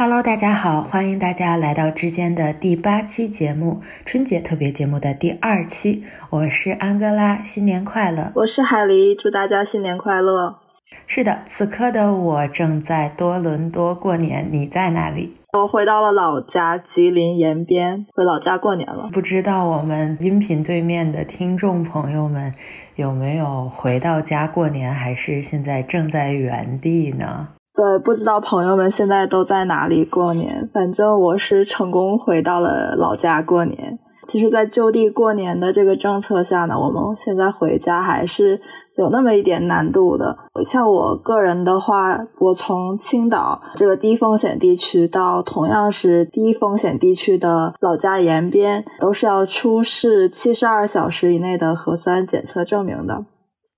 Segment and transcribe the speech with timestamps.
[0.00, 6.04] Hello，大家好，欢迎大家来到之间的第八期节目，春节特别节目的第二期。
[6.30, 8.30] 我是安哥拉，新年快乐！
[8.36, 10.60] 我是海狸，祝大家新年快乐！
[11.08, 15.34] 是的，此刻的我正在多伦多过年，你在哪里？
[15.54, 19.10] 我回到了老家吉林延边，回老家过年了。
[19.12, 22.54] 不知道我们音频对面的听众朋友们
[22.94, 27.48] 有没有回到家过年，还是现在正在原地呢？
[27.74, 30.68] 对，不知道朋友们现在都在哪里过年。
[30.72, 33.98] 反正我是成功回到了老家过年。
[34.26, 38.60] 其实，在就地过年的这个政策下呢，我们现在回家还是
[38.96, 40.36] 有那么一点难度的。
[40.62, 53.24] 像我个人的话，我从青岛这个低风险地区到同样是低风险地区的老家延边，都是要出示七十二小时以内的核酸检测证明的。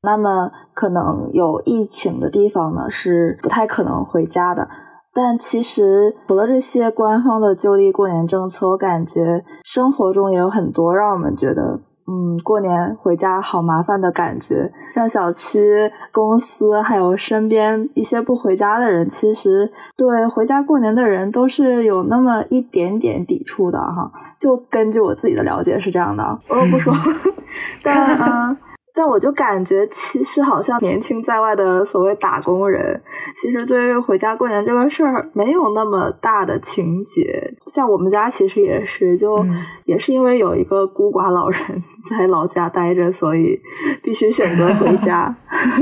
[0.02, 4.69] 那么，可能有疫情的地方呢，是不太可能回家的。
[5.12, 14.73] 但其实，除了这些官方的就地过年政策，我感觉生活中也有很多让我们觉得，嗯，过年回家好麻烦的感觉。
[14.94, 24.11] 像小区、公司，还有身边一些不回家的人，其实对回家过年的人都是有那么一点点抵触的哈。
[24.38, 26.94] 就根据我自己的了解是这样的，我不说，
[27.82, 28.56] 但啊。
[29.00, 33.02] 但我就感觉，其实好像年轻在外的所谓打工人，
[33.35, 37.50] 其实对于回家过年这个事儿没有那么大的情节。
[37.67, 39.43] 像我们家其实也是，就
[39.87, 43.58] 也是因为有一个孤寡老人在老家待着，所以
[44.02, 45.35] 必须选择回家。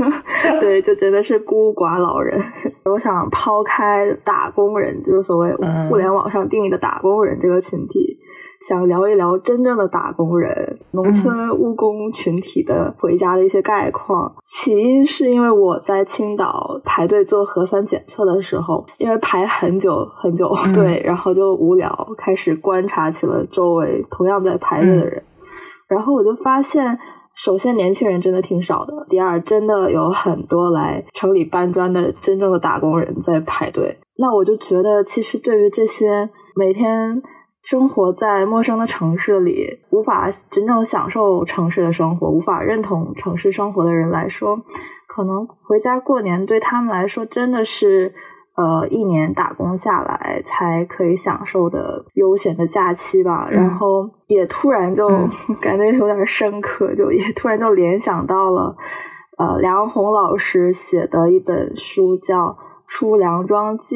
[0.61, 2.41] 对，就真的是孤寡老人。
[2.89, 5.53] 我想抛开打工人，就是所谓
[5.89, 8.17] 互联网上定义的打工人这个群体。
[8.67, 14.33] 想聊一聊真正的打工人、农村务工群体的回家的一些概况。
[14.45, 25.23] 起因是因为我在青岛排队做核酸检测的时候，因为排很久很久， 对，然后就无聊，开始观察起了周围同样在排队的人。
[25.87, 26.99] 然后我就发现，
[27.33, 33.97] 首先年轻人真的挺少的；第二，真的有很多来城里搬砖的真正的打工人在排队。
[34.17, 37.23] 那我就觉得，其实对于这些每天。
[37.69, 44.59] 生活在陌生的城市里，无法真正享受城市的生活，无法认同城市生活的人来说，
[45.05, 48.11] 可能回家过年对他们来说真的是，
[48.55, 53.47] 呃，一年打工下来才可以享受的悠闲的假期吧。
[53.51, 55.07] 然后也突然就
[55.61, 58.75] 感觉有点深刻，就也突然就联想到了，
[59.37, 62.45] 呃，梁红老师写的一本书叫
[62.87, 63.95] 《出梁庄记》。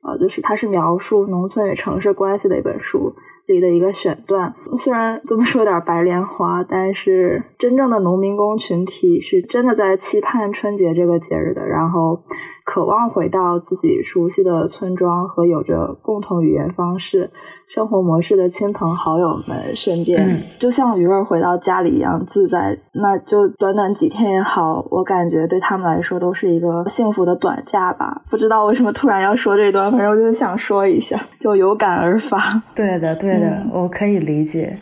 [0.00, 3.14] 啊，就是它是描述农村与城市关系的一本书
[3.46, 4.54] 里的一个选段。
[4.76, 12.22] 虽然这么说有点白莲花，但是真正的农民工群体是真的在期盼春节这个节日的，然后
[12.64, 17.30] 渴望回到自己熟悉的村庄和有着共同语言方式。
[17.66, 22.78] 生活模式的亲朋好友们身边，就像鱼儿回到家里一样自在。
[22.92, 28.22] 那就短短几天也好，我感觉对他们来说都是一个幸福的短假吧。
[28.28, 32.60] 不知道为什么突然要说这段，反正我就想说一下，就有感而发。
[32.74, 34.80] 对的，对的，我可以理解。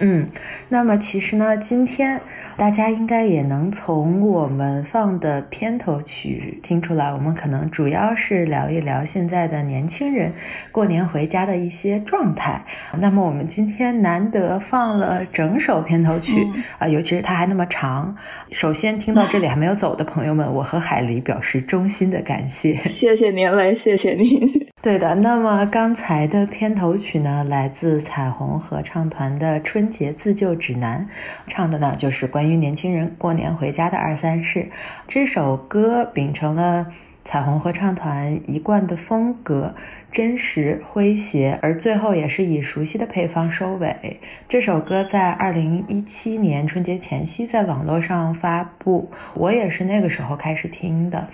[0.00, 0.26] 嗯，
[0.68, 2.20] 那么其实呢，今天
[2.56, 10.32] 大家应该也能从我们放的片头曲听出来，我们可能主要是聊一聊现在的年轻人
[10.70, 12.62] 过年回家的一些状态。
[12.98, 16.46] 那么我们今天难得放了整首片头曲
[16.78, 18.14] 啊，尤其是它还那么长。
[18.50, 24.65] 首先听到这里还没有走的朋友们，我和海狸表示衷心的感谢，谢谢您嘞，谢谢您。
[24.86, 31.08] 对的，那么刚才的片头曲呢，来自彩虹合唱团的《春节自救指南》，
[31.48, 34.68] 唱的呢就是关于年轻人过年回家的二三事。
[35.08, 36.86] 这首歌秉承了
[37.24, 39.74] 彩虹合唱团一贯的风格，
[40.12, 44.20] 真实诙谐，而最后也是以熟悉的配方收尾。
[44.48, 51.26] 这首歌在二零一七年春节前夕在网络上发布，我也是那个时候开始听的。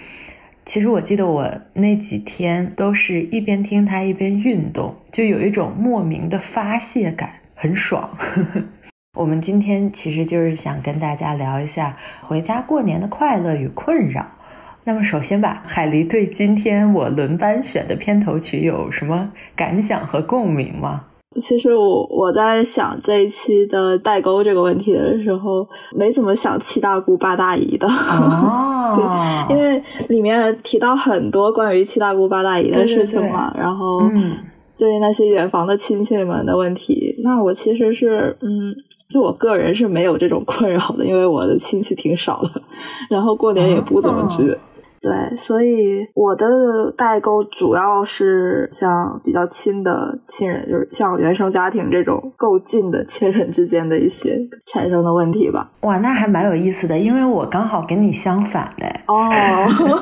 [0.65, 8.09] 其实我记得我那几天都是一边听它一边运动，就有一种莫名的发泄感，很爽。
[9.19, 14.27] 我们今天其实就是想跟大家聊一下回家过年的快乐与困扰。
[14.85, 21.07] 那么首先吧，海狸对今天我轮班选的片头曲有什么感想和共鸣吗？
[21.41, 25.67] 其实我我在想这一期的代沟这个问题的时候，
[25.97, 27.87] 没怎么想七大姑八大姨的。
[27.89, 34.03] 哦，对，因为里面提到很多关于七大姑八大姨的事情嘛，然后
[34.79, 38.75] 对那些远房的亲戚们的问题，那我其实是嗯，
[39.09, 42.63] 就我个人是没有这种困扰的，因为我的亲戚挺少的，
[43.09, 44.57] 然后过年也不怎么聚。
[45.03, 46.47] 对，所以我的
[46.97, 55.73] 代沟主要是像比较亲的亲人，就是像原生家庭这种够近的亲人之间的一些产生的问题吧。
[55.81, 59.01] 哇，那还蛮有意思的，因为我刚好跟你相反嘞。
[59.09, 59.29] 哦，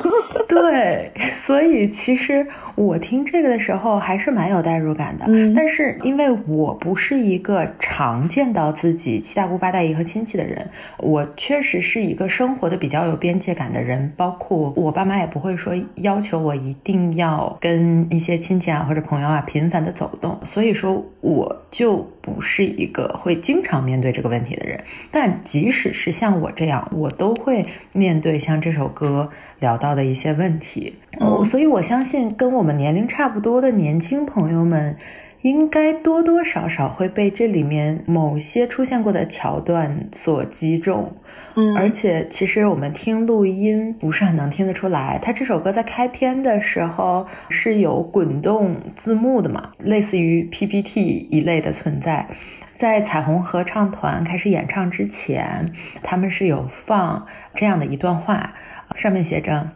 [0.47, 2.47] 对，所以其实。
[2.81, 24.83] 我听这个的时候还是蛮有代入感的，但是因为我不是一个常见到自己七大姑八大姨和亲戚的人，我确实是一个生活的比较有边界感的人，包括我爸妈也不会说要求我一定要跟一些亲戚啊或者朋友啊频繁的走动，所以说我就不是一个会经常面对这个问题的人。
[25.11, 29.29] 但即使是像我这样，我都会面对像这首歌
[29.61, 32.81] 聊到的一些问题，哦，所以我相信跟我们。
[32.81, 34.97] 年龄差不多的年轻朋友们，
[35.43, 41.13] 应该多多少少会被这里面某些出现过的桥段所击中。
[41.57, 52.27] 嗯，而且其实我们听录音不是很能听得出来，他这首歌在开篇的时候是有滚动字幕的嘛，类似于 PPT 一类的存在。
[52.75, 55.67] 在彩虹合唱团开始演唱之前，
[56.03, 58.55] 他们是有放这样的一段话，
[58.95, 59.71] 上面写着。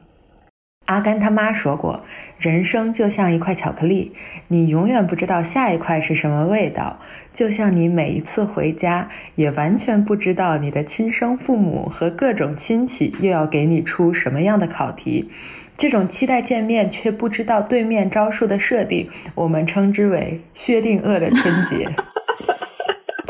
[0.86, 2.04] 阿甘他妈说过
[2.38, 4.12] ：“人生就像一块巧克力，
[4.48, 7.00] 你永远不知道下一块是什么味道。
[7.32, 15.30] 就像你每一次回家，也完全不知道你的亲生父母和各种亲戚又要给你出什么样的考题。
[15.78, 21.88] 这种期待见面却不知道对面招数的设定，我们称之为薛定谔的春节。”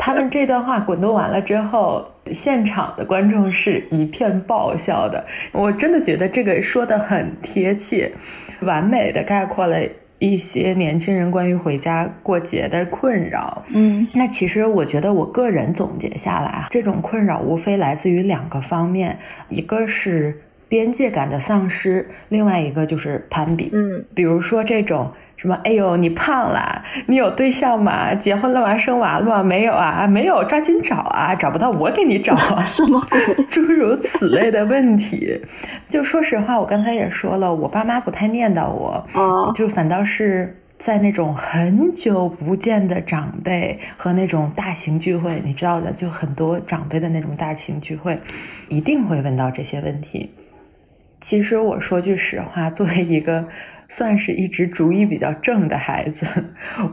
[0.05, 5.25] 他们这段话滚动完了之后，现场的观众是一片爆笑的。
[5.51, 8.11] 我真的觉得这个说的很贴切，
[8.61, 9.79] 完美的概括了
[10.19, 13.65] 一些年轻人关于回家过节的困扰。
[13.69, 19.17] 嗯，那其实我觉得我个人总结下来啊，这种困扰无非来自于两个方面，
[19.49, 23.71] 一个是边界感的丧失，另外一个就是攀比。
[23.73, 25.11] 嗯，比如说这种。
[25.45, 25.55] 什么？
[25.63, 26.83] 哎呦，你胖了？
[27.05, 28.15] 你有对象吗？
[28.15, 28.75] 结婚了吗？
[28.75, 29.43] 生娃了吗？
[29.43, 31.35] 没有啊，没有，抓紧找啊！
[31.35, 32.63] 找不到我给你找啊！
[32.65, 33.45] 什么鬼？
[33.45, 35.39] 诸如此类的问题。
[35.87, 48.19] 就说实话，我刚才也说了，我爸妈不太念叨我，哦，就反倒是在那种很久不见的长辈和那种大型聚会，你知道的，就很多长辈的那种大型聚会，
[48.67, 50.31] 一定会问到这些问题。
[51.21, 53.45] 其实我说句实话，作为一个。
[53.87, 56.25] 算是一直主意比较正的孩子，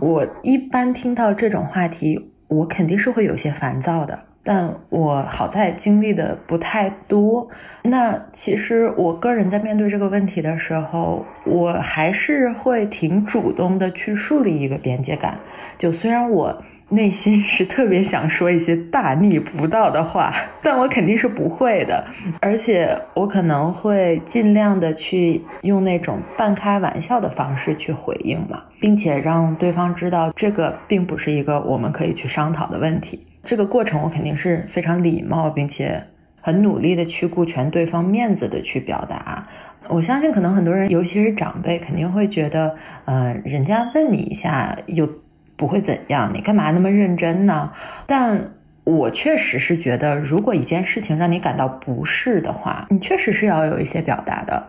[0.00, 4.31] 我一般听到这种话题，我肯定是会有些烦躁的。
[4.44, 7.48] 但我好在经历的不太多。
[7.82, 15.38] 那其实我个人在面对这个问题的时候，我还是会挺主动的去树立一个边界感。
[15.78, 16.62] 就虽然我。
[16.92, 20.30] 内心是特别想说一些大逆不道的话，
[20.62, 22.04] 但我肯定是不会的，
[22.38, 33.24] 而且我可能会尽量的去用那种半开玩笑的方式去回应嘛，并且让对方知道这个并不是一个我们可以去商讨的问题。
[33.44, 36.02] 这个过程我肯定是非常礼貌，并且
[36.40, 39.42] 很努力的去顾全对方面子的去表达。
[39.88, 45.08] 我相信可能很多人，尤其是长辈，肯定会觉得，嗯，人家问你一下又。
[45.54, 47.70] 不会怎样，你干嘛那么认真呢？
[48.04, 54.66] 但我确实是觉得，如果一件事情让你感到不适的话，你确实是要有一些表达的，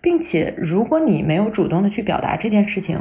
[0.00, 3.00] 并且如果你没有主动的去表达这件事情，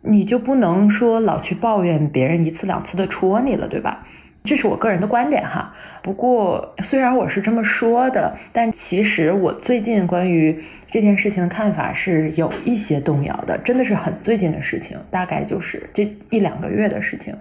[0.00, 4.04] 你就不能说老去抱怨别人一次两次的戳你了，对吧？
[4.44, 5.72] 这是我个人的观点哈，
[6.02, 17.32] 不过虽然我是这么说的，但其实我最近关于这件事情的看法是有一些动摇的，真的是很最近的事情，大概就是这一两个月的事情，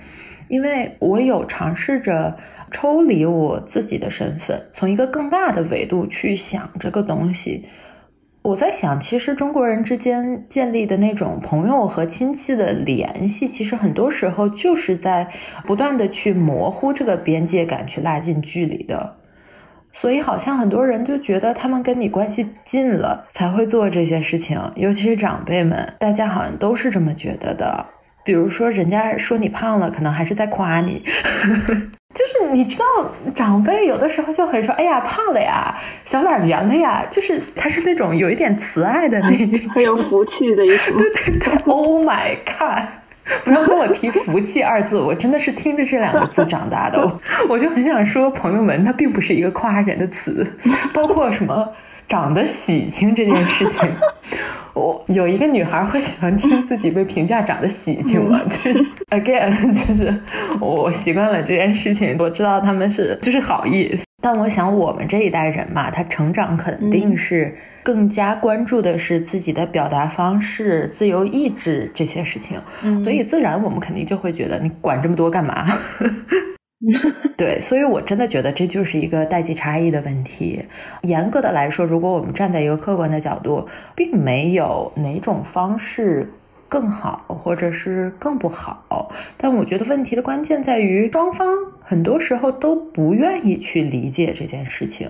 [0.48, 2.38] 因为我有尝试着
[2.70, 7.66] 抽离我自己的身份，从一个更大的维度去想这个东西。
[8.44, 15.28] 我在想，其实中国人之间建立的那种朋友和亲戚的联系，其实很多时候就是在
[15.66, 19.16] 不断的去模糊这个边界感，去拉近距离的。
[19.94, 27.86] 所以，好像很多人就觉得他们跟你关系近了才会做这些事情，尤其是长辈们，大家好像都是这么觉得的。
[28.24, 31.04] 比如说，人家说你胖了，可能还是在夸你。
[32.14, 32.86] 就是你知道，
[33.34, 40.92] 长辈有的时候就很说：“哎呀，胖了呀，小脸圆了呀。”就是他是那种有一点慈爱的那种， 很有福气的意思。
[40.98, 42.86] 对对对， Oh my god！
[43.46, 47.00] 不要跟我提“福气”二字，我真的是听着这两个字长大的。
[47.00, 47.22] 我
[47.56, 50.46] 我就很想说，朋友们，它并不是一个夸人的词，
[50.94, 51.72] 包括什么
[52.12, 53.90] 长得喜庆这件事情。
[54.76, 58.42] 我有一个女孩会喜欢听自己被评价长得喜庆吗？
[58.50, 60.14] 就是 again， 就是
[60.60, 72.60] 我习惯了这件事情，我知道他们是就是好意，但我想我们这一代人嘛，他成长肯定是更加关注的是自己的表达方式、自由意志这些事情，
[73.06, 75.66] 所以自然我们肯定就会觉得你管这么多干嘛？
[77.38, 80.66] 对，所以我真的觉得这就是一个代际差异的问题。
[81.04, 86.28] 严格的来说，如果我们站在一个客观的角度，并没有哪种方式
[86.68, 89.12] 更好，或者是更不好。
[89.38, 91.48] 但我觉得问题的关键在于，双方
[91.82, 95.08] 很多时候都不愿意去理解这件事情。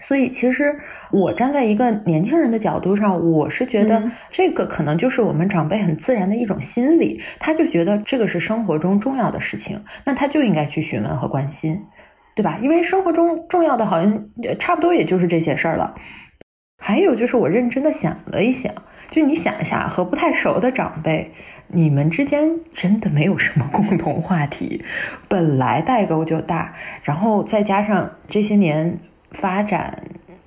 [0.00, 0.78] 所以，其实
[1.10, 11.84] 我站在一个年轻人的角度上，我是觉得这个可能就是我们长辈很自然的一种心理，他就觉得这个是生活中重要的事情，那他就应该去询问和关心，
[12.34, 12.58] 对吧？
[12.62, 14.26] 因为生活中重要的好像
[14.58, 15.94] 差不多也就是这些事儿了。
[16.82, 18.72] 还有就是，我认真的想了一想，
[19.10, 21.32] 就你想一下，和不太熟的长辈，
[21.68, 24.82] 你们之间真的没有什么共同话题，
[25.28, 28.98] 本来代沟就大，然后再加上这些年。
[29.32, 30.02] 发展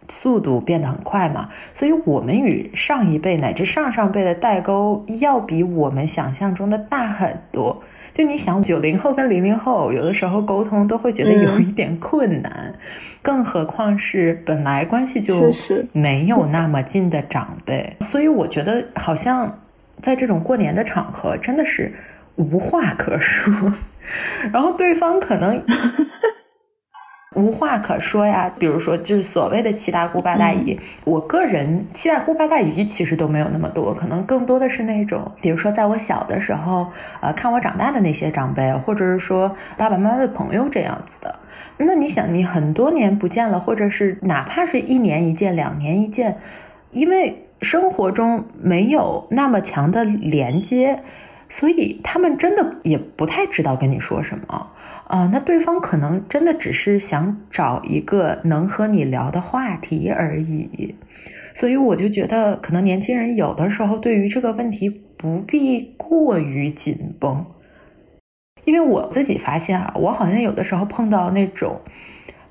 [0.07, 7.81] 速度变得很快嘛，所以我们与上一辈乃至上上辈的代沟要比我们想象中的大很多。
[8.11, 12.71] 就你想，九零后跟零零后有的时候沟通都会觉得有一点困难，
[13.23, 15.49] 更何况是本来关系就
[15.93, 17.95] 没有那么近的长辈。
[18.01, 19.59] 所以我觉得，好像
[19.99, 21.91] 在这种过年的场合，真的是
[22.35, 23.73] 无话可说，
[24.51, 25.63] 然后对方可能。
[27.35, 36.87] 无话可说呀，比如说就是所谓的七大姑八大姨，我个人七大姑八大姨其实都没有那么多，可能更多的是那种，比如说在我小的时候，
[37.21, 41.35] 呃，看我长大的那些长辈，或者是说爸爸妈妈的朋友这样子的。
[41.77, 46.37] 那你想，你很多年不见了，或者是哪怕是一年一见、两年一见，
[46.91, 51.01] 因为生活中没有那么强的连接，
[51.49, 54.67] 所以他们真的也不太知道跟你说什么。
[55.13, 60.95] 啊，那对方可能真的只是想找一个能和你聊的话题而已，
[61.53, 67.45] 所以我就觉得，可能年轻人有的时候对于这个问题不必过于紧绷，
[68.65, 71.79] 因为我自己发现啊，我好像有的时候碰到那种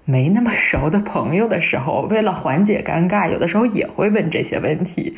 [0.05, 5.16] 没那么熟的朋友的时候，为了缓解尴尬，有的时候也会问这些问题，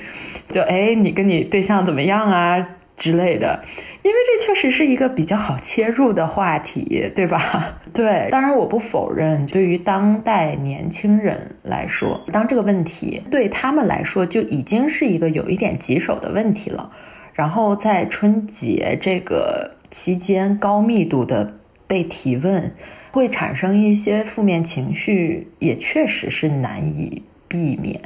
[0.48, 2.66] 就哎，你跟你对象怎么样啊？
[2.96, 3.62] 之类的，
[4.02, 7.80] 因为这确实是一个比较好切入的话题，对吧？
[7.92, 16.90] 对，当然我不否认，对于当代年轻人来说，当这个问题对他们来说就已经是一个有一点棘手的问题了。
[17.32, 21.54] 然后在春节这个期间高密度的
[21.88, 22.72] 被提问，
[23.10, 28.00] 会产生一些负面情绪，也确实是难以避免。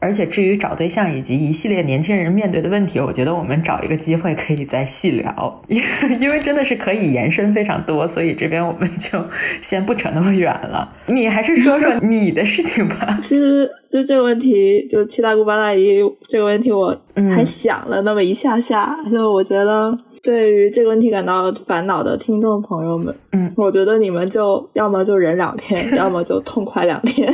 [0.00, 5.82] 而且，至于找对象以及一系列年轻人面对的问题，我觉得我们找一个机会可以再细聊，因
[6.18, 9.22] 因为真的是可以延伸非常多，所以这边我们就
[9.60, 10.90] 先不扯那么远了。
[11.06, 13.18] 你还是说说你的事情吧。
[13.22, 16.96] 其实就这个问题，就七大姑八大姨这个问题，我
[17.34, 18.96] 还想了那么一下下。
[19.12, 27.30] 就我觉得，对于这个问题感到烦恼的听众朋友们，嗯，我觉得你们就要么就忍两天， 要么就痛快两天。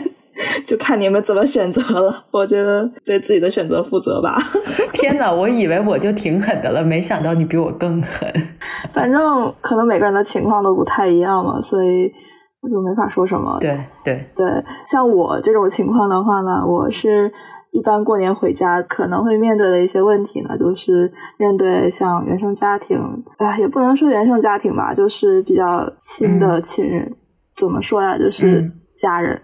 [0.66, 2.26] 就看你们怎么选择了。
[2.30, 4.36] 我觉得对自己的选择负责吧。
[4.92, 8.32] 天哪，我以为我就挺狠的了，没想到你比我更狠。
[8.92, 12.10] 反正可能每个人的情况都不太一样嘛，所以
[12.60, 13.58] 我就没法说什么。
[13.60, 14.46] 对对对，
[14.84, 17.32] 像我这种情况的话呢，我是
[17.72, 22.98] 一般过年回家可能会面对的一些问题呢，就是面对像原生家庭，
[23.38, 27.16] 哎，也不能说原生家庭吧，就是比较亲的亲人，
[27.54, 28.18] 怎么说呀？
[28.18, 29.34] 就是家人。
[29.34, 29.42] 嗯，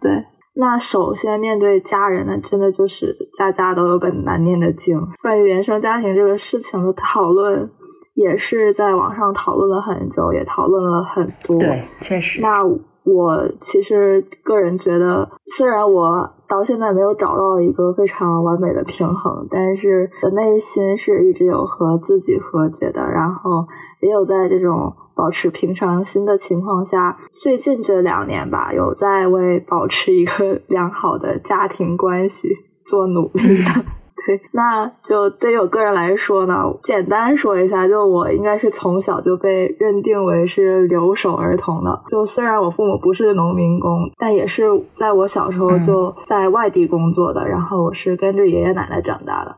[0.00, 0.24] 对。
[0.58, 4.98] 那首先面对家人呢，真的就是家家都有本难念的经。
[5.20, 7.70] 关于原生家庭这个事情的讨论，
[8.14, 11.58] 也是在网上讨论了很久，也讨论了很多。
[11.58, 12.40] 对，确实。
[12.40, 12.62] 那
[13.06, 23.66] 我其实个人觉得，虽然我到现在没有找到一个非常完美的平衡，但是内心是一直有和自己和解的，然后
[24.00, 24.92] 也有在这种。
[25.16, 32.50] 保持平常心的情况下，最近这两年吧，有在为保持一个 良好的家庭关系
[32.84, 34.05] 做努力的。
[34.24, 42.02] 对， 那就对于我个人来说呢，简单说一下，就我应该是从小就被认定为是留守儿童的。
[42.08, 49.54] 就虽然我父母不是农民工，但也是在我小时候就在外地工作的，然后我是跟着爷爷奶奶长大的。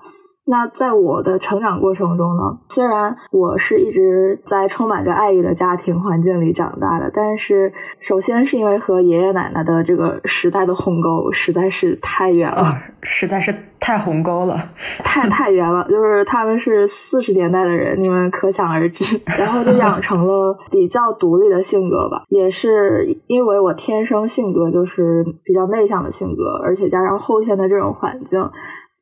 [0.50, 14.70] 那在我的成长过程中呢，虽然我是一直在充满着爱意的家庭环境里长大的，但是首先是因为和爷爷奶奶的这个时代的鸿沟实在是太远了，实在是太鸿沟了，
[15.04, 15.86] 太太远了。
[15.86, 19.20] 就是他们是四十年代的人，你们可想而知。
[19.38, 28.50] 然后就养 成了比较独立的性格吧，也是因为我天生性格就是比较内向的性格，而且加上后天的这种环境。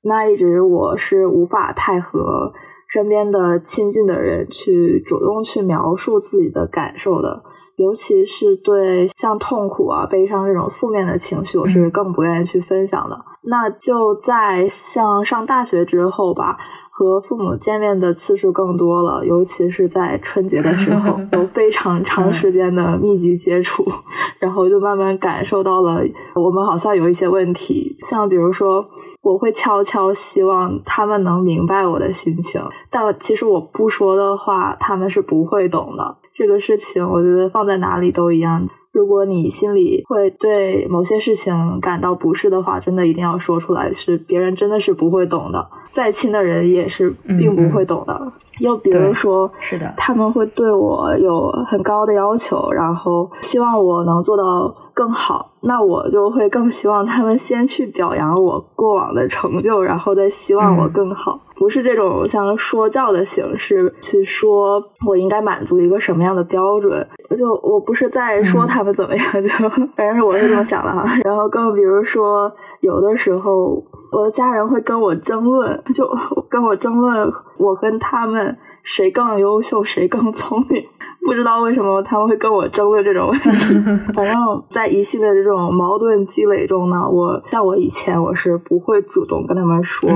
[0.03, 2.53] 那一直我是无法太和
[2.89, 7.43] 身边的亲近的人去主动去描述自己的感受的，
[7.77, 13.25] 尤其是对像痛苦啊、悲伤这种负面的情绪，我是更不愿意去分享的。
[13.43, 16.57] 那就在像上大学之后吧。
[16.99, 23.85] 和父母见面的次数更多了，尤其是在春节的时候， 有非常长时间的密集接触，
[24.41, 26.01] 然后就慢慢感受到了
[26.35, 27.95] 我们好像有一些问题。
[27.99, 28.83] 像比如说，
[29.21, 32.59] 我会悄悄希望他们能明白我的心情，
[32.91, 36.17] 但其实我不说的话，他们是不会懂的。
[36.33, 38.67] 这个事情，我觉得放在哪里都一样。
[38.97, 48.33] 如果你心里会对某些事情感到不适的话，真的一定要说出来，是别人真的是不会懂的，再亲的人也是并不会懂的。
[48.61, 61.39] 又比如说，是的，他们会对我有很高的要求，然后希望我能做到更好，那我就会更希望他们先去表扬我过往的成就，然后再希望我更好。
[61.57, 67.07] 不是这种像说教的形式去说，我应该满足一个什么样的标准？
[67.37, 69.49] 就我不是在说他们怎么样，就
[69.97, 71.05] 反正我是这么想的哈。
[71.25, 76.07] 然后更比如说，有的时候我的家人会跟我争论，就
[76.49, 78.57] 跟我争论我跟他们。
[78.89, 80.81] 谁更优秀，谁更聪明？
[81.27, 83.75] 不知道为什么他们会跟我争论这种 问题。
[84.15, 84.33] 反正，
[84.71, 90.09] 在一系列这种矛盾积累中呢，我像我以前我是不会主动跟他们说，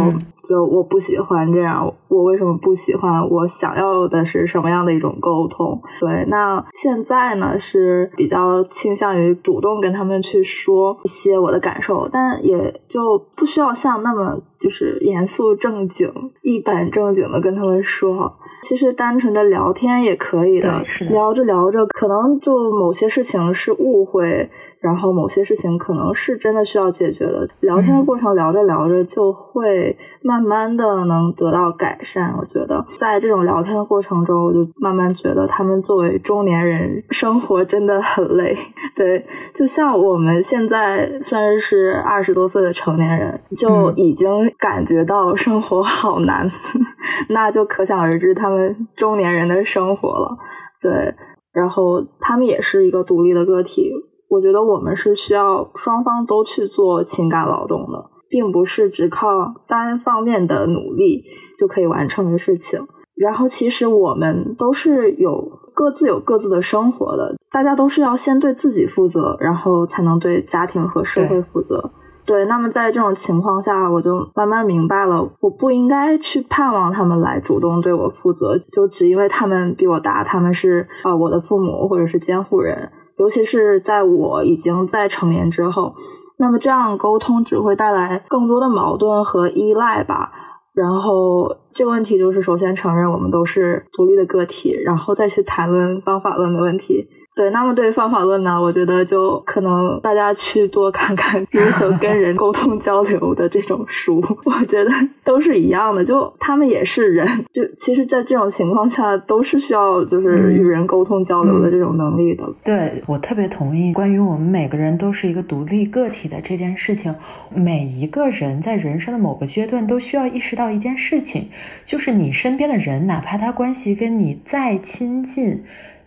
[0.43, 3.29] 就我不喜欢这样，我为什么不喜欢？
[3.29, 5.81] 我想要的是什么样的一种沟通？
[6.01, 16.11] 对，那现在呢是比较倾向于主动跟他们去说一些我的感受，但也就不需要像那么就是严肃正经、
[16.43, 18.37] 一本正经的跟他们说。
[18.63, 24.51] 其实单纯的聊天也可以的，聊着聊着，可能就某些事情是误会。
[24.81, 32.35] 然后某些事情可能是真的需要解决的，聊天的过程聊着聊着就会慢慢的能得到改善。
[32.39, 38.57] 我觉得在这种聊天的过程中，我就慢慢觉得他们作为中年人，生活真的很累。
[38.97, 46.51] 对，就像我们现在算是二十多岁的成年人，就已经感觉到生活好难，
[47.29, 50.39] 那就可想而知他们中年人的生活了。
[50.81, 51.15] 对，
[51.53, 53.93] 然后他们也是一个独立的个体。
[54.31, 59.29] 我觉得我们是需要双方都去做情感劳动的，并不是只靠
[59.67, 61.25] 单方面的努力
[61.59, 62.81] 就可以完成的事情。
[63.17, 71.91] 然后，其实我们都是有各自有各自的生活的，大家都是要先对自己负责，然后才能对家庭和社会负责。
[72.25, 82.93] 对，那么在这种情况下，我就慢慢明白了，我不应该去盼望他们来主动对我负责，就只因为他们比我大，他们是啊我的父母或者是监护人。
[83.21, 85.95] 尤其是在我已经在成年之后，
[86.39, 90.33] 那么这样沟通只会带来更多的矛盾和依赖吧。
[90.73, 97.09] 然后这个问题就是，首先承认我们都是独立的个体，然后再去谈论方法论的问题。
[97.37, 98.61] 对，那么对于方法论呢？
[98.61, 104.91] 我觉得就可能大家去多看看如何跟人沟通交流的这种书，我觉得
[105.25, 106.05] 都是一样的。
[106.05, 112.45] 就他们也是人，就其实，在这种情况下，都是需要就是与人沟通交流的这种能力的。
[112.65, 117.15] 对我特别同意，关于我们每个人都是一个独立个体的这件事情，
[117.55, 121.49] 每一个人在人生的某个阶段都需要意识到一件事情，
[121.85, 125.63] 就是你身边的人，哪怕他关系跟你再亲近。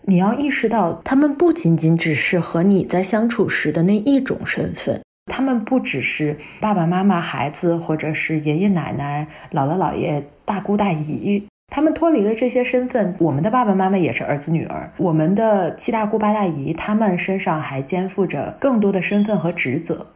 [0.06, 5.00] 你要意识到，他们不仅仅只是和你在相处时的那一种身份，
[5.32, 11.46] 他们不只是爸爸妈妈、孩子，或者是爷爷奶奶、姥姥姥爷、大姑大姨。
[11.72, 20.06] 他们脱离了这些身份，我们的爸爸妈妈也是儿子女儿，我们的七大姑八大姨，他们身上还肩负着更多的身份和职责。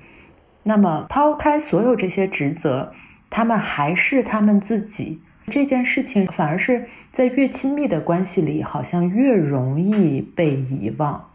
[0.65, 2.93] 那么，抛开所有这些职责，
[3.31, 5.23] 他们还是他们自己。
[5.49, 11.31] 这件事情反而是在越亲密的关系里，好像越容易被遗忘。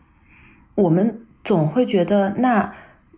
[0.75, 2.73] 我们总会觉得，那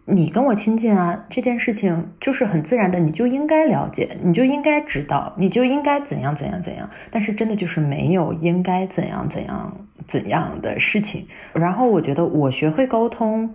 [0.06, 6.90] 你跟我亲近啊，这件事情就是很自然的，你就应该了解，你就应该知道，你就应该怎样怎样怎样。
[7.12, 9.78] 但是真的就是没有应该怎样怎样
[10.08, 11.28] 怎样的事情。
[11.54, 13.54] 然后我觉得，我学会沟通。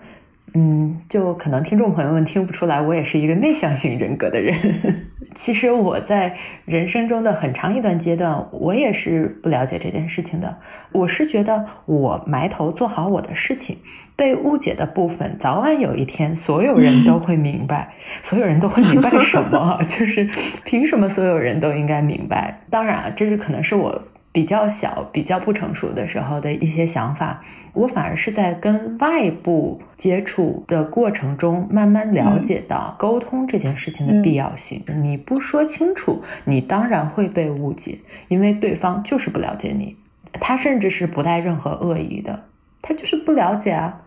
[0.54, 4.56] 嗯，就可能听众朋友们听不出来，我也是一个内向型人格的人。
[5.32, 6.34] 其实我在
[6.64, 10.58] 人生中的很长一段阶段，我也是不了解这件事情的。
[10.90, 13.78] 我是觉得我埋头做好我的事情，
[14.16, 17.94] 被误解的部分，早晚有一天所有人都会明白。
[18.22, 19.78] 所有人都会明白什么？
[19.86, 20.28] 就是
[20.64, 22.62] 凭什么所有人都应该明白？
[22.68, 24.02] 当然，这是可能是我。
[24.32, 34.82] 比较小、比较不成熟的时候的一些想法，我反而是在跟外部接触的过程中，慢慢了解到沟通这件事情的必要性。
[35.02, 39.96] 你不说清楚，你当然会被误解，因为对方就是不了解你，
[40.34, 42.44] 他甚至是不带任何恶意的，
[42.82, 44.02] 他就是不了解啊。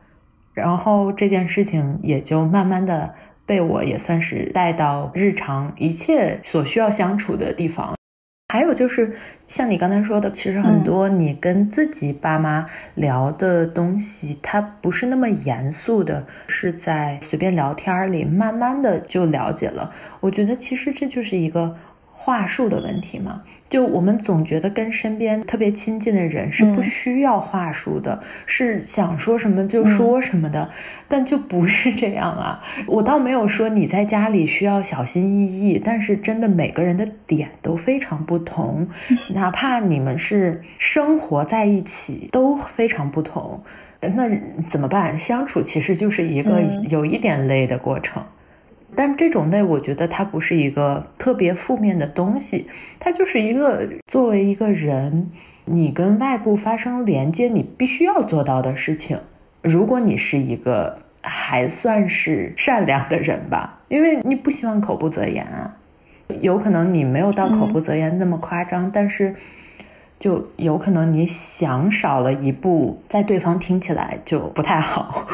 [0.54, 3.14] 然后这件事情也就慢慢的
[3.46, 7.94] 被我也算是带到日常一切所需要相处的地方。
[8.54, 9.16] 还有就是，
[9.48, 19.92] 像你刚才说的，其实很多你跟自己爸妈聊的东西，它不是那么严肃的，是在随便聊天里，慢慢的就了解了。
[20.20, 21.76] 我觉得其实这就是一个
[22.12, 23.42] 话术的问题嘛。
[23.74, 30.70] 就我们总觉得跟身边特别亲近的人是不需要话术的，是想说什么就说什么的，
[31.08, 32.62] 但就不是这样啊！
[32.86, 38.88] 我倒没有说你在家里需要小心翼翼，但是真的每个人的点都非常不同，
[39.34, 43.60] 哪怕你们是生活在一起都非常不同，
[44.02, 44.30] 那
[44.68, 45.18] 怎么办？
[45.18, 48.24] 相处其实就是一个有一点累的过程。
[48.96, 52.68] 但这种累，我觉得它不是一个特别负面的东西，
[53.00, 55.32] 它就是一个作为一个人，
[55.66, 59.20] 你跟外部发生连接，你必须要做到的事情。
[59.62, 65.76] 如果你是一个还算是善良的人吧，因为你不希望口不择言啊，
[66.42, 69.34] 有可能你没有到口不择言那么夸张，但是
[70.20, 75.26] 就有可能你想少了一步，在对方听起来就不太好。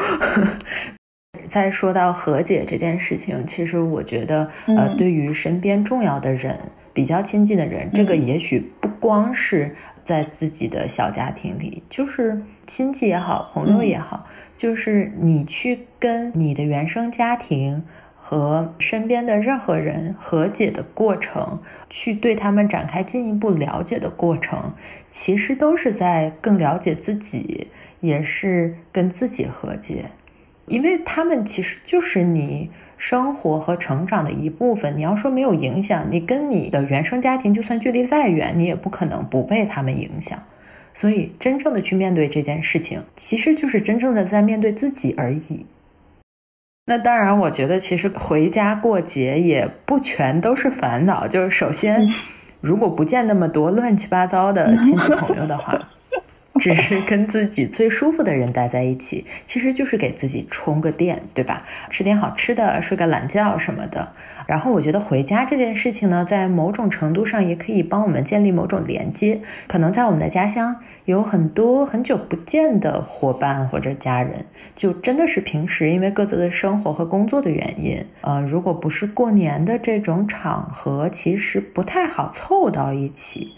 [1.50, 6.56] 再说到和解这件事情，其实我觉得，呃，对于身边重要的人、
[6.92, 17.82] 比较亲近的人，这个也许不光是在自己的小家庭里，就是亲戚也好，朋友也好，就是你去跟你的原生家庭
[18.14, 21.58] 和身边的任何人和解的过程，
[21.88, 24.72] 去对他们展开进一步了解的过程，
[25.10, 30.04] 其实都是在更了解自己，也是跟自己和解。
[30.66, 34.96] 因为他们其实就是你生活和成长的一部分。
[34.96, 40.40] 你要说没有影响，你跟你的原生家庭就算距离再远，你也不可能不被他们影响。
[40.92, 45.66] 所以，真正的去面对这件事情，其实就是真正的在面对自己而已。
[46.86, 51.28] 那当然，我觉得其实回家过节也不全都是烦恼。
[51.28, 52.08] 就是首先，
[52.60, 55.88] 如果不见那么多乱七八糟的亲戚朋友的话。
[56.58, 61.64] 只是跟自己最舒服的人待在一起，其实就是给自己充个电，对吧？
[61.88, 64.12] 吃点好吃的，睡个懒觉什么的。
[64.46, 69.40] 然后我觉得回家这件事情呢，在某种程度上也可以帮我们建立某种连接。
[69.68, 83.54] 可能在我们的家乡有很多很久不见的伙伴或者家人，就真的是平时因为各自的生活和工作的原因，呃，如果不是过年的这种场合，其实不太好凑到一起。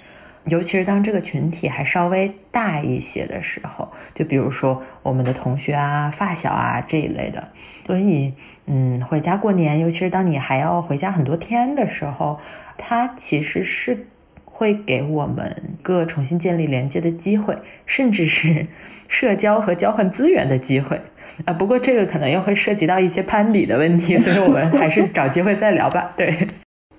[0.46, 7.48] 尤其是当这个群体还稍微大一些的时候，就比如说我们的同学啊、发小啊这一类的，
[7.86, 8.34] 所以，
[8.66, 12.40] 嗯，回家过年，尤其是当你还要回家很多天的时候，
[12.76, 14.06] 它其实是
[14.44, 18.66] 会给我们个重新建立连接的机会，甚至是
[19.08, 21.00] 社交和交换资源的机会
[21.44, 21.52] 啊。
[21.52, 26.12] 不过这个可能又会涉及到一些攀比的问题，所以我们还是找机会再聊吧。
[26.16, 26.48] 对。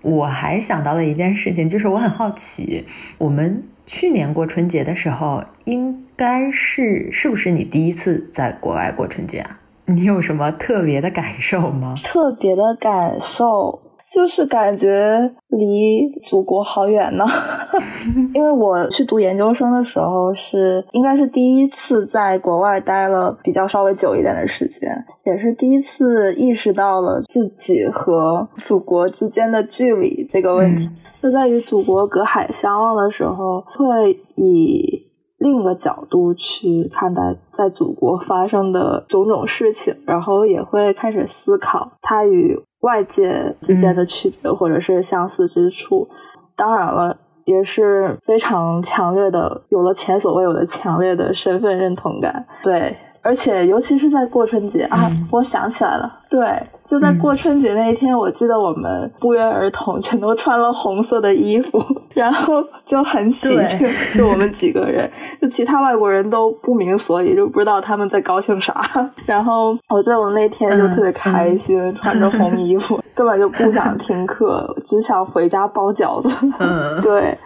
[0.03, 2.85] 我还想到了一件事情，就是我很好奇，
[3.17, 9.59] 我们去年过春节的时候，应该是是不是你第一次在国外过春节啊？
[9.85, 11.95] 你有什么特别的感受吗？
[12.03, 13.79] 特别的感受。
[14.13, 17.25] 就是感觉离祖国好远呢，
[18.33, 30.89] 因为我去读研究生的时候是应该是第一次在国外待了比较稍微久一点的时间，也是第一次意识到了自己和祖国之间的距离这个问题。
[31.21, 42.61] 就在与祖国隔海相望的时候，会以另一个角度去看待在祖国发生的种种事情，然后也会开始思考它与。
[42.83, 46.05] 外界之间的区别或者是相似之处，
[46.53, 52.45] 当然了，也是非常强烈的，有了前所未有的强烈的身份认同感。
[52.63, 56.41] 对，而且尤其是在过春节啊，我想起来了，对，
[56.85, 61.79] 就在过春节那一天，我记得我们不约而同全都穿了红色的衣服，
[62.13, 65.09] 然后就很喜庆，就我们几个人，
[65.41, 68.81] 就其他外国人都不明所以，就不知道他们在高兴啥。
[69.25, 76.47] 然后我记得我那天就特别开心，穿着红衣服， 根本就不想听课，只想回家包饺子。
[77.01, 77.37] 对。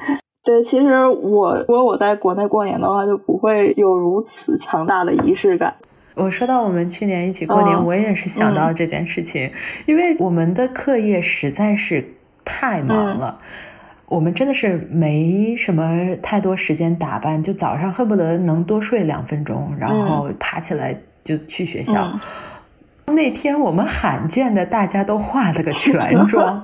[0.43, 5.75] 对，其实我如果我在国内过年的话，就不会有如此强大的仪式感。
[6.15, 9.51] 我说到我们去年一起过年，我也是想到这件事情，
[9.86, 12.13] 因为我们的课业实在是
[12.45, 13.38] 太忙了，
[14.08, 22.12] 我们真的是没什么太多时间打扮，就早上恨不得能多睡两分钟，然后爬起来就去学校。
[23.08, 25.93] 那天我们罕见的大家都化了个全
[26.28, 26.63] 妆。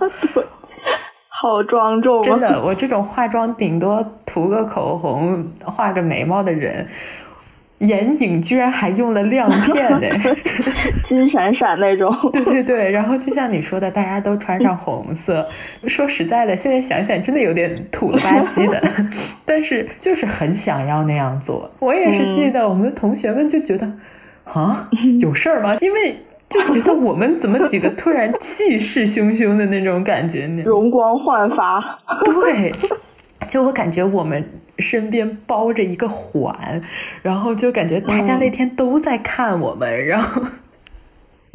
[1.28, 6.88] 好庄重，真的，我这种化妆顶多涂个口红、画个眉毛的人，
[7.84, 10.08] 眼影居然还用了亮片呢，
[11.04, 12.14] 金闪闪那种。
[12.34, 15.48] 对对对，然后就像你说的，大家都穿上红色。
[15.88, 18.82] 说实在的，现在想想真的有点土了吧唧的，
[19.46, 21.70] 但是就是很想要那样做。
[21.80, 23.92] 我也是记得，我们的同学们就觉得
[24.46, 25.78] 啊，有事儿吗？
[25.82, 26.18] 因为。
[26.50, 30.62] 就觉得我们怎么几个突然气势汹汹的那种感觉呢？
[30.62, 31.82] 容光焕发。
[32.44, 32.72] 对，
[33.48, 34.44] 就我感觉我们
[34.80, 36.82] 身边包着一个环，
[37.22, 40.42] 然后就感觉大家那天都在看我们，然后。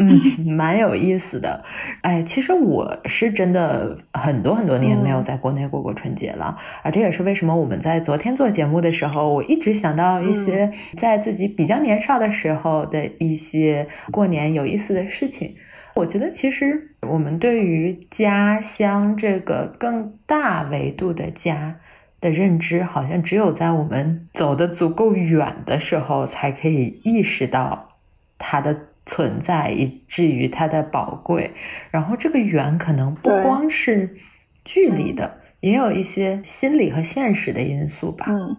[0.01, 1.64] 嗯，蛮有意思的。
[2.03, 6.88] 哎，其实我是真的很多很多年没有在国内过过春节了啊！
[6.88, 15.57] 这也是为什么我们在昨天做节目的时候，我一直想到一些在自己比较年少的时候的一些过年有意思的事情。
[15.98, 21.76] 我觉得其实我们对于家乡这个更大维度的家
[22.20, 27.96] 的认知，好像只有在我们走的足够远的时候，才可以意识到
[28.38, 28.76] 它的。
[29.11, 31.52] 存在以至于它的宝贵，
[31.90, 34.18] 然后这个远可能不光是
[34.66, 38.26] 距离的，也有一些心理和现实的因素吧。
[38.28, 38.54] 嗯，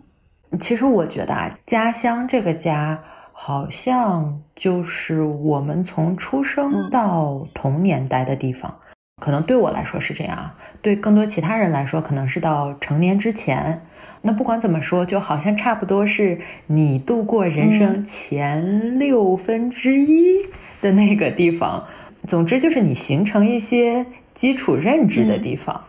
[0.59, 2.99] 其实我觉得啊，家乡这个家
[3.49, 8.77] 好像就是我们从出生到童年待的地方，
[9.19, 10.51] 可能对我来说是这样，
[10.83, 13.81] 对更多其他人来说，可能是到成年之前。
[14.21, 20.45] 那不管怎么说，就好像差不多是你度过人生前六分之一
[20.79, 21.87] 的那个地方。
[22.27, 25.85] 总之，就是你形成一些基础认知的地方。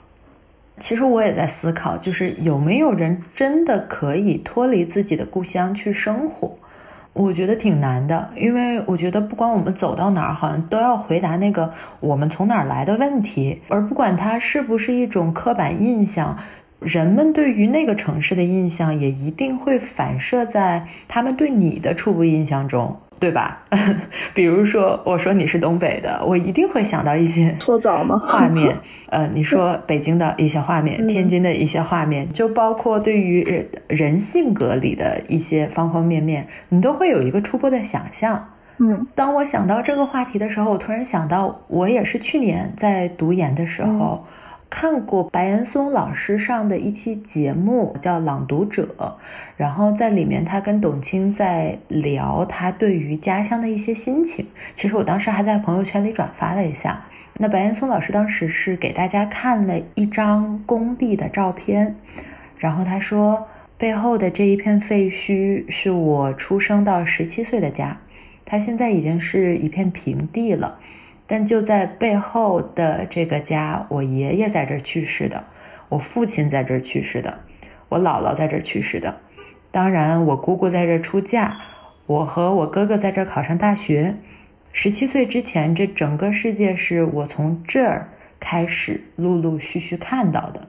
[0.78, 6.56] 其实我也在思考，就是有没有人真的可以脱离自己的故乡去生活？
[7.12, 16.36] 我觉得挺难的，因为我觉得不管我们走到哪儿，好像都要回答那个我们从哪儿来的问题，而不管它是不是一种刻板印象。
[16.78, 23.62] 人们对于那个城市的印象也一定会反射在他们对你的初步印象中，对吧？
[24.34, 28.20] 比如说，我说你是东北的，我一定会想到一些搓澡吗？
[28.26, 28.74] 画面。
[29.10, 38.52] 呃，你说北京的一些画面，天津的一些画面，就包括对于人性格里的一些方方面面，你都会有一个初步的想象。
[38.78, 44.24] 嗯，当我想到这个话题的时候，我突然想到，我也是去年在读研的时候。
[44.70, 48.94] 看过白岩松老师上的一期节目，叫《朗读者》，
[49.56, 54.46] 然后在里面他跟董卿在聊他对于家乡的一些心情。
[54.72, 57.04] 其实我当时还在朋友圈里转发了一下。
[57.38, 61.96] 那白岩松老师当时是给大家看了一张工地的照片，
[62.56, 67.98] 然后他说背后的这一片废墟是我出生到十七岁的家，
[68.44, 70.78] 他现在已经是一片平地了。
[71.32, 75.44] 但就在背后的这个家，我爷爷在这儿去世的，
[75.88, 77.38] 我父亲在这儿去世的，
[77.88, 79.20] 我姥姥在这儿去世的，
[79.70, 81.56] 当然我姑姑在这儿出嫁，
[82.06, 84.16] 我和我哥哥在这儿考上大学。
[84.72, 88.08] 十七岁之前，这整个世界是我从这儿
[88.40, 90.66] 开始陆陆续续看到的。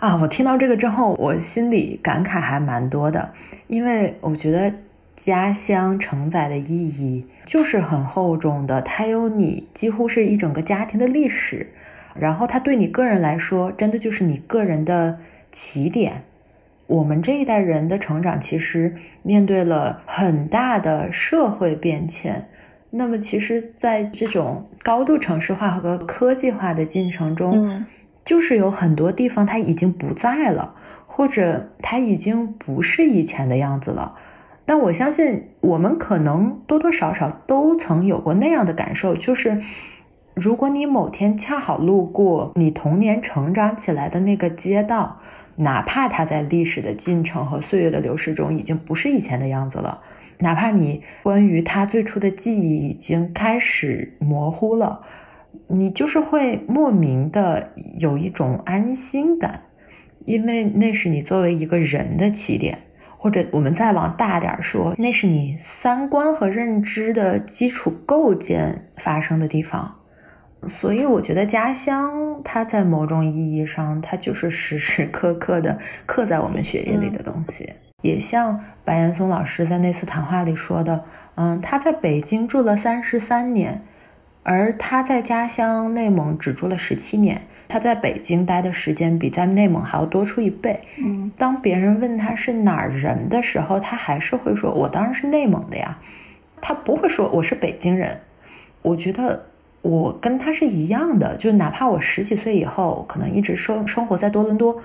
[0.00, 3.32] 啊，我听到这个之后，我心里感慨还蛮多的，
[3.68, 4.72] 因为我觉得。
[5.18, 11.66] 家乡承载的意义就是很厚重的，它有你几乎是一整个家庭的历史，
[12.14, 15.18] 然后它对你个人来说，真的就是你个人的
[15.50, 16.24] 起点。
[16.86, 22.46] 我们这一代人的成长，其实面对了很大的社会变迁。
[22.90, 27.86] 那么，其实，在这种高度城市化和科技化的进程中，
[28.26, 30.74] 就是有很多地方它已经不在了，
[31.06, 34.14] 或者它已经不是以前的样子了。
[34.68, 39.62] 但我相信，我们可能多多少少都曾有过那样的感受，就是
[40.34, 45.22] 如果你某天恰好路过你童年成长起来的那个街道，
[45.56, 50.02] 哪怕它在历史的进程和岁月的流逝中已经不是以前的样子了，
[50.40, 55.00] 哪怕你关于它最初的记忆已经开始模糊了，
[55.68, 59.62] 你就是会莫名的有一种安心感。
[60.26, 62.78] 因为那是你作为一个人的起点，
[63.18, 69.96] 或者我们再往大点说，那是你三观和认知的基础构建发生的地方。
[70.66, 77.72] 所以我觉得家乡，它在某种意义上，它就是时时刻刻的刻在我们血液里的东西。
[78.02, 81.04] 也像白岩松老师在那次谈话里说的，
[81.34, 83.82] 嗯，他在北京住了三十三年，
[84.42, 87.42] 而他在家乡内蒙只住了十七年。
[87.70, 90.80] 他在北京待的时间比在内蒙还要多出一倍。
[90.96, 95.98] 嗯，当别人问他是哪儿人的时候，他还是会说：“我当然是内蒙的呀。”
[96.62, 98.18] 他不会说我是北京人。
[98.80, 99.44] 我觉得
[99.82, 104.80] 我跟他是一样的，就哪怕我十几岁以后可能一直生生活在多伦多，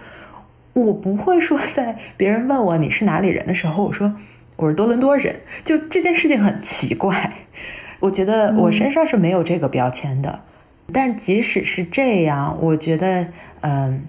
[0.73, 4.13] 我不会说在别人问我你是哪里人的时候，我说
[4.57, 5.33] 我是多伦多人。
[5.63, 7.31] 就这件事情很奇怪，
[8.03, 10.41] 我觉得我身上是没有这个标签的。
[10.91, 13.27] 但即使是这样，我觉得，
[13.61, 14.03] 嗯，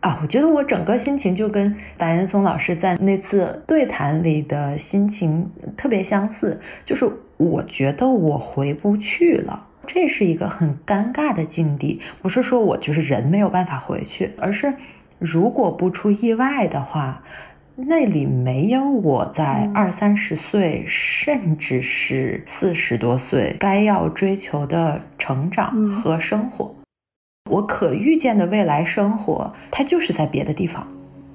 [0.00, 12.02] 啊，我觉得我整个心情就跟白岩松老师在那次对谈里的心情特别相似，就是我觉得我回不去了，这是一个很尴尬的境地。
[12.20, 14.74] 不是说我就是人没有办法回去，而是
[15.18, 17.22] 如果不出意外的话。
[17.74, 26.74] 那里没有我在二三十岁，甚至是四十多岁该要追求的成长和生活。
[27.50, 30.86] 我可预见的未来生活，它就是在别的地方。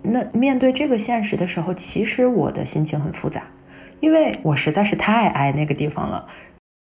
[0.03, 3.43] 那面对这个现实的时候，其实我的心情很复杂，
[3.99, 6.27] 因为我实在是太爱那个地方了，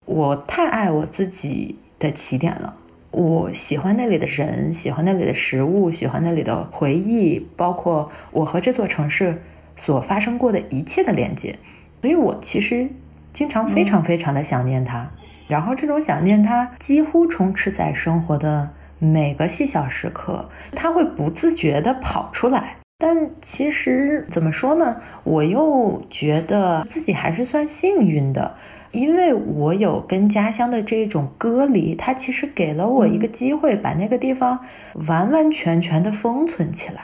[0.04, 2.76] 我太爱我自己的起点了。
[3.16, 9.40] 我喜欢那里的人，喜欢那里的食物，喜欢那里的回忆，包括我和这座城市
[9.74, 11.58] 所发生过的一切的连接。
[12.02, 12.86] 所以我其实
[13.32, 15.10] 经常非常非常的想念它，
[15.48, 22.76] 然后这种想念它几乎充斥在生活的每个细小时刻，它会不自觉的跑出来。
[22.98, 25.00] 但其实怎么说呢？
[25.24, 28.56] 我又觉得自己还是算幸运的。
[28.96, 34.58] 因为我有跟家乡的这种隔离，它其实给了我一个机会，把那个地方
[35.06, 37.02] 完完全全的封存起来。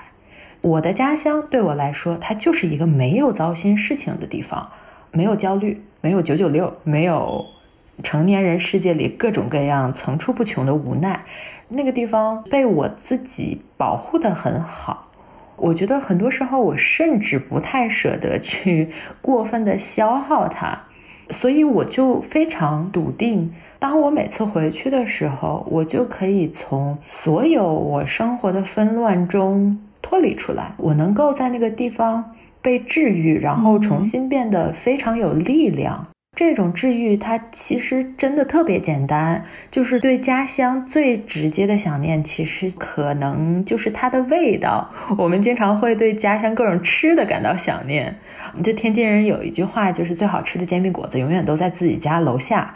[0.62, 4.70] 我的家乡对我来说，它就是一个没有糟心事情的地方，
[5.10, 7.44] 没有焦虑，没有九九六，没有
[8.02, 11.22] 成年人世界里各种各样层出不穷的无奈。
[11.68, 15.10] 那个地方被我自己保护得很好，
[15.56, 18.88] 我觉得很多时候我甚至不太舍得去
[19.20, 20.84] 过分的消耗它。
[21.32, 32.22] 所以我就非常笃定，当我每次回去的时候，我就可以从所有我生活的纷乱中脱离出来，我能够在那个地方
[32.60, 36.06] 被治愈，然后重新变得非常有力量。
[36.34, 44.90] 这种治愈，它其实真的特别简单，就是对家乡最直接的想念，其实可能就是它的味道。
[45.18, 48.16] 我们经常会对家乡各种吃的感到想念。
[48.64, 52.74] 就天津人有一句话，就是最好吃的煎饼果子永远都在自己家楼下。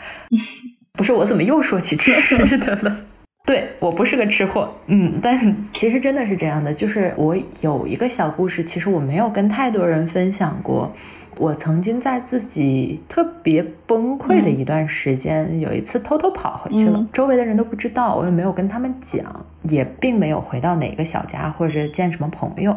[0.92, 2.12] 不是我怎么又说起吃
[2.58, 2.94] 的了？
[3.46, 6.74] 对我不是个吃货，嗯，但 其实真的是这样的。
[6.74, 10.94] 就是我有一个小故事，其实我没有跟太多人分享过。
[11.38, 22.74] 我曾经在自己特别崩溃的一段时间，有一次偷偷跑回去了，周围的人都不知道，我也没有跟他们讲，也并没有回到哪个小家或者见什么朋友，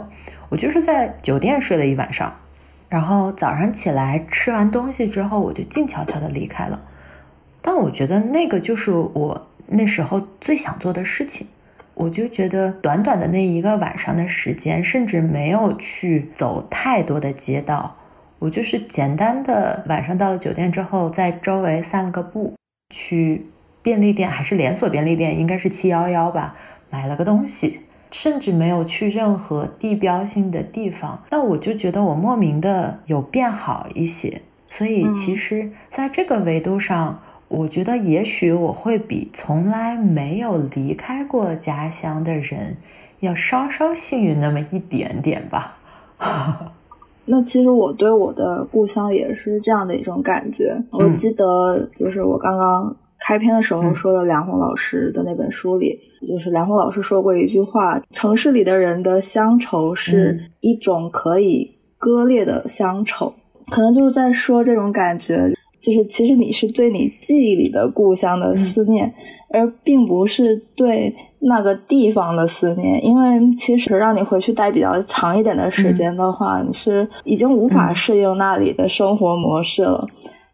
[0.49, 2.33] 我就是在酒店睡了一晚上，
[2.89, 6.81] 然后早上起来吃完东西之后，我就静悄悄的离开了。
[7.61, 11.47] 但我觉得那个就是我那时候最想做的事情，
[11.93, 17.95] 我就觉得短短的那一个晚上的时间，甚至没有去走太多的街道。
[18.39, 22.53] 我就是简单的晚上到了酒店之后，在周围散了个步，
[22.93, 23.45] 去
[23.81, 26.55] 便利店还是连锁便利店，应该是七幺幺吧，
[26.89, 27.81] 买了个东西，
[28.11, 31.21] 甚至没有去任何地标性的地方。
[31.31, 42.77] 那我就觉得我莫名的有变好一些，所以其实在这个维度上，我觉得也许我会比从来没有离开过家乡的人
[43.19, 45.77] 要稍稍幸运那么一点点吧。
[47.31, 50.75] 那其实我对我的故乡也是这样的一种感觉。
[50.91, 55.95] 我记得就是我刚刚开篇的时候说的梁红老师的那本书里，
[56.27, 61.69] 就是梁红老师说过一句话：城市里的人的乡愁是一种可以
[61.99, 63.31] 割裂的乡愁，
[63.69, 69.13] 可能就是在说这种感觉，就是其实你是对你记忆里的故乡的思念，
[69.53, 71.15] 而并不是对。
[71.41, 80.05] 那个地方的思念，因为其实让你回去待比较长一点的时间的话，你是已经无法适应那里的生活模式了。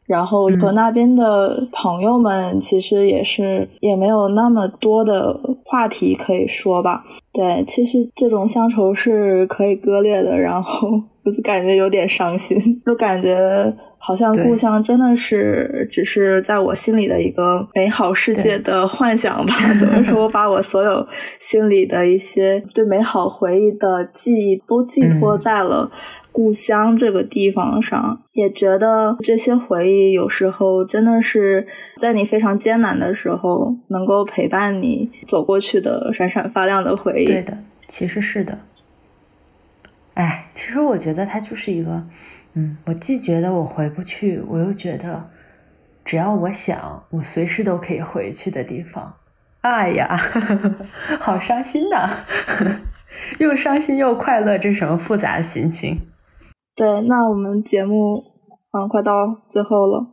[0.06, 7.04] 然后和那边的朋友们其实也是也没有那么多的话题可以说吧。
[7.34, 10.88] 对，其实这种乡愁是可以割裂的，然后
[11.26, 13.36] 我就感觉有点伤心，就感觉。
[14.06, 19.54] 好像故乡真的是只是在我心里的一个美好世界的幻想吧？
[19.80, 20.22] 怎么说？
[20.22, 21.08] 我把我所有
[21.40, 25.90] 心里的一些对美好回忆的记忆都寄托在了
[26.32, 31.66] 故乡这个地方上，也觉得这些回忆有时候真的是
[31.98, 37.26] 在你非常艰难的时候能够陪伴你走过去的闪闪发亮的回忆。
[37.26, 38.60] 对的，其实是的。
[40.14, 42.04] 哎，其实我觉得它就是一个。
[42.56, 45.30] 嗯，我既觉得我回不去，我又觉得
[46.04, 49.14] 只要我想，我随时都可以回去的地方。
[49.62, 50.18] 哎呀，
[51.20, 52.10] 好伤心呐！
[53.40, 56.00] 又伤心又快乐，这什么复杂的心情？
[56.76, 58.24] 对，那我们节目
[58.72, 59.12] 啊，快到
[59.50, 60.12] 最后了。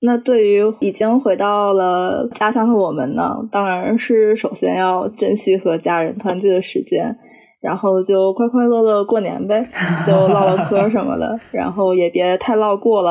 [0.00, 7.18] 那对于已经回到了家乡的我们呢，当然是首先要珍惜和家人团聚的时间。
[7.64, 9.66] 然后就快快乐乐过年呗，
[10.06, 13.10] 就唠唠嗑什么的，然后也别太唠过了，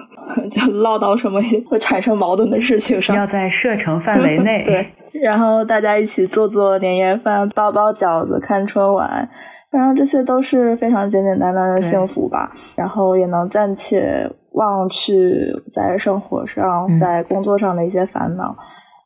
[0.52, 3.16] 就唠到什么会产生矛盾的事情上。
[3.16, 4.62] 要在射程范围内。
[4.68, 4.86] 对，
[5.22, 9.26] 然后大家一起做做年夜饭，包包饺子，看春晚，
[9.70, 12.52] 反正这些都是非常简简单单的幸福吧。
[12.76, 18.54] 然后也能暂且忘去在生活上、在工作上的一些烦恼。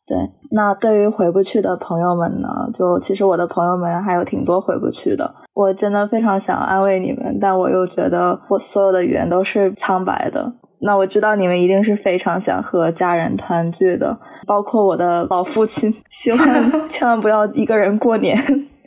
[0.08, 0.16] 对，
[0.52, 2.48] 那对于回不去的朋友们呢？
[2.72, 5.34] 就其实我的朋友们还有挺多回不去的。
[5.52, 10.54] 我真的非常想安慰你们，但我又觉得我所有的语言都是苍白的。
[10.80, 16.38] 那我知道你们一定是非常想和家人团聚的，包括我的老父亲，希望
[16.88, 18.34] 千万不要一个人过年。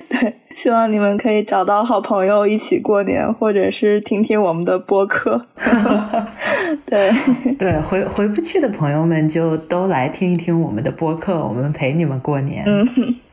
[0.10, 5.46] 对，希望你们可以找到好朋友一起过年，或者是听听我们的播客。
[6.86, 7.12] 对
[7.58, 12.64] 对，回回不去的朋友们就都来听一听我们的播客，我们陪你们过年。
[12.66, 12.86] 嗯，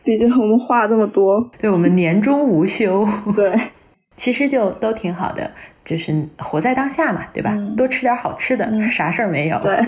[0.05, 3.07] 毕竟我们话这么多，对我们年终无休。
[3.37, 3.59] 对，
[4.17, 5.51] 其实就都挺好的，
[5.85, 7.57] 就是活在当下嘛，对吧？
[7.77, 9.59] 多吃点好吃的，啥事儿没有。
[9.61, 9.79] 对，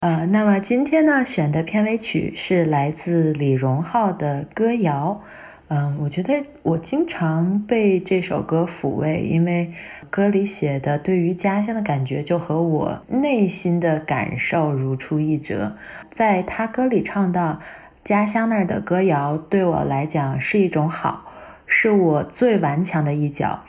[0.00, 5.20] 呃，那么今天呢，选的片尾曲是来自李荣浩的歌谣。
[5.68, 9.72] 嗯，我觉得我经常被这首歌抚慰，因为
[10.12, 15.74] 歌里写的对于家乡的感觉就和我内心的感受如出一辙。
[16.10, 17.60] 在他歌里唱到，
[18.04, 21.32] 家乡那儿的歌谣对我来讲是一种好，
[21.64, 23.60] 是我最顽强的一角。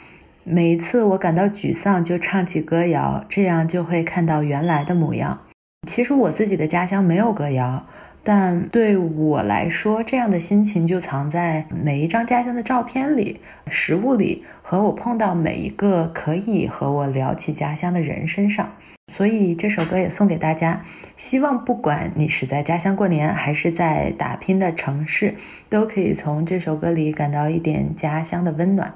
[0.43, 5.39] 每一次我感到沮丧，就唱起歌谣，这样就会看到原来的模样。
[5.87, 7.85] 其实我自己的家乡没有歌谣。
[8.23, 18.71] 但对我来说，这样的心情就藏在每一张家乡的照片里、食物里，和我碰到每一个可以和我聊起家乡的人身上。
[19.11, 20.81] 所以这首歌也送给大家，
[21.17, 25.35] 希望不管你是在家乡过年，还是在打拼的城市，
[25.67, 28.93] 都可以从这首歌里感到一点家乡的温暖。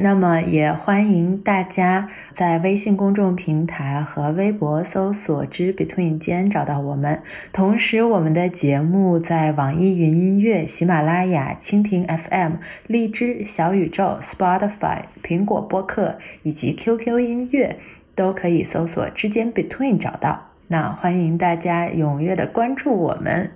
[0.00, 7.20] 那么也欢迎大家在微信公众平台和微博搜索“之 Between 间”找到我们。
[7.52, 12.52] 同时，我们的节目在网易云音乐、喜马拉雅、蜻蜓 FM、
[12.86, 17.76] 荔枝、小宇宙、Spotify、苹果播客以及 QQ 音乐
[18.14, 20.50] 都可以搜索“之间 Between” 找到。
[20.68, 23.50] 那欢迎大家踊跃的关注我们。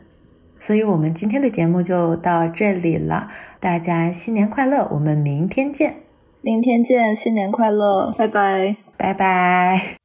[0.59, 3.31] 所以，我们今天的节目就到这里了。
[3.61, 4.89] 大家新年快乐！
[4.91, 5.95] 我们明天见。
[6.43, 10.02] 明天见，新年快乐，拜拜，拜拜。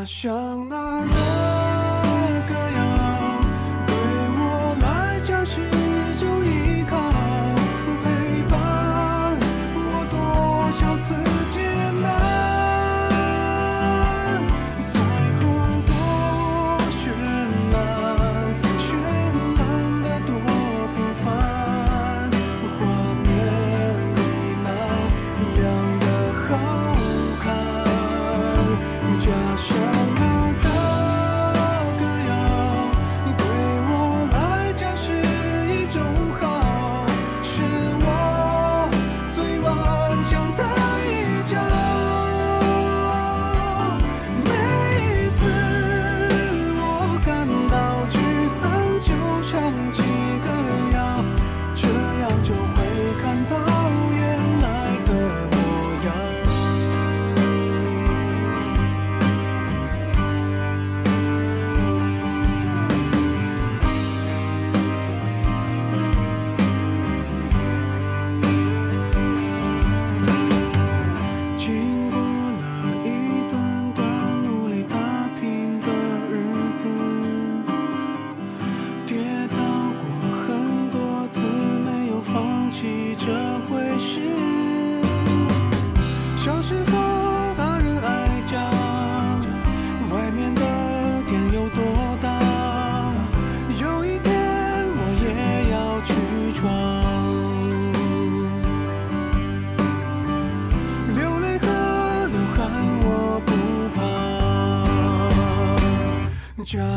[0.00, 0.79] 他想那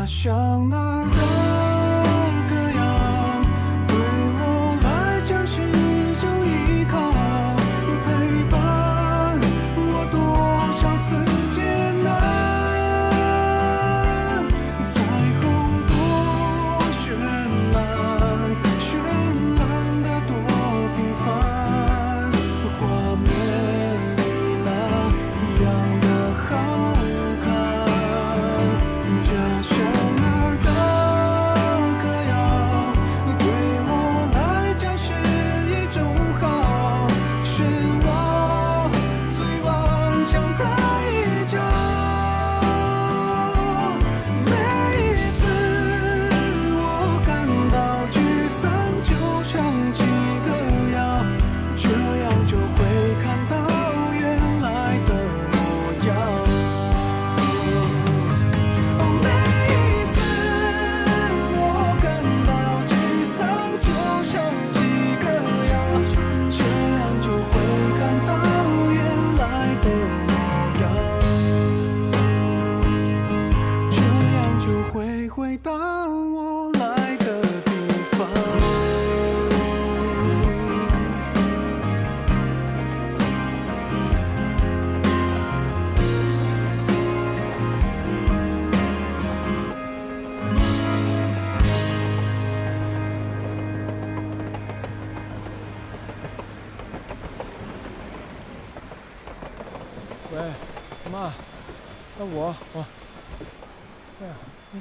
[0.04, 1.23] 他向哪儿？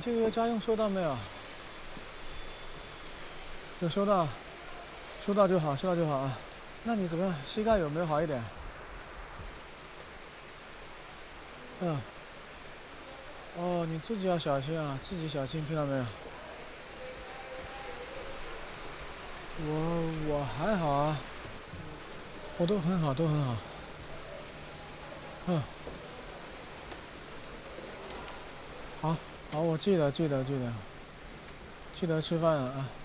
[0.04, 1.16] 这个月家用收到没有？
[3.80, 4.28] 有收到
[5.26, 6.38] 收到就好收到就好啊。
[6.84, 7.34] 那你怎么样？
[7.46, 8.44] 膝盖有没有好一点？
[11.80, 12.02] 嗯。
[13.56, 16.06] 哦你自己要小心啊自己小心听到没有？
[19.66, 21.18] 我我还好啊。
[22.58, 23.56] 我都很好都很好。
[25.48, 25.64] 嗯。
[29.02, 29.16] 好。
[29.54, 30.74] 好我记得记得记得。
[31.94, 33.03] 记得吃饭了啊。